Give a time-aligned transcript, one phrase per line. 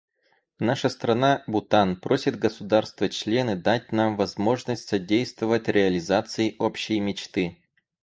[0.59, 7.59] Наша страна, Бутан, просит государства-члены дать нам возможность содействовать реализации общей мечты.